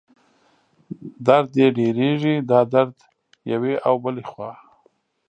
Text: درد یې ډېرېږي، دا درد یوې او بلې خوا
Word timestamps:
درد 1.27 1.51
یې 1.61 1.67
ډېرېږي، 1.77 2.35
دا 2.49 2.59
درد 2.73 2.95
یوې 3.51 3.73
او 3.87 3.95
بلې 4.03 4.23
خوا 4.29 4.51